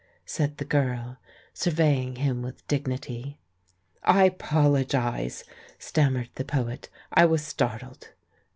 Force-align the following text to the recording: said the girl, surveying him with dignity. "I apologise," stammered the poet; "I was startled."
said 0.25 0.57
the 0.57 0.65
girl, 0.65 1.17
surveying 1.53 2.15
him 2.15 2.41
with 2.41 2.67
dignity. 2.67 3.37
"I 4.01 4.23
apologise," 4.23 5.43
stammered 5.77 6.31
the 6.33 6.43
poet; 6.43 6.89
"I 7.13 7.25
was 7.27 7.45
startled." 7.45 8.09